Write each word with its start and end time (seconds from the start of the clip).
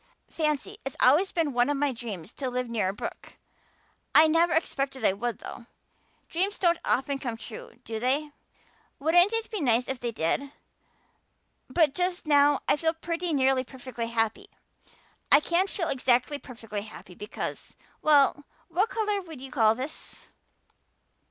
"Fancy. 0.31 0.79
It's 0.83 0.95
always 0.99 1.31
been 1.31 1.53
one 1.53 1.69
of 1.69 1.77
my 1.77 1.91
dreams 1.93 2.33
to 2.33 2.49
live 2.49 2.67
near 2.67 2.89
a 2.89 2.93
brook. 2.93 3.37
I 4.15 4.25
never 4.27 4.51
expected 4.53 5.05
I 5.05 5.13
would, 5.13 5.37
though. 5.37 5.67
Dreams 6.27 6.57
don't 6.57 6.79
often 6.83 7.19
come 7.19 7.37
true, 7.37 7.75
do 7.83 7.99
they? 7.99 8.31
Wouldn't 8.97 9.31
it 9.31 9.51
be 9.51 9.61
nice 9.61 9.87
if 9.87 9.99
they 9.99 10.11
did? 10.11 10.51
But 11.69 11.93
just 11.93 12.25
now 12.25 12.61
I 12.67 12.77
feel 12.77 12.93
pretty 12.93 13.31
nearly 13.31 13.63
perfectly 13.63 14.07
happy. 14.07 14.47
I 15.31 15.39
can't 15.39 15.69
feel 15.69 15.89
exactly 15.89 16.39
perfectly 16.39 16.81
happy 16.81 17.13
because 17.13 17.75
well, 18.01 18.45
what 18.69 18.89
color 18.89 19.21
would 19.21 19.39
you 19.39 19.51
call 19.51 19.75
this?" 19.75 20.29